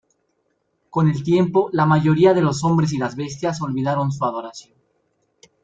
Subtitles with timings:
[0.89, 4.73] Con el tiempo, la mayoría de los hombres y las bestias olvidaron su adoración.